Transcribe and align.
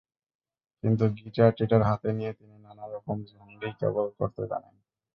কিন্তু 0.83 1.03
গিটার-টিটার 1.17 1.81
হাতে 1.89 2.09
নিয়ে 2.17 2.31
তিনি 2.33 2.55
নানা 2.65 2.85
রকম 2.87 3.17
ভঙ্গিই 3.31 3.73
কেবল 3.79 4.05
করতে 4.19 4.43
জানেন। 4.51 4.75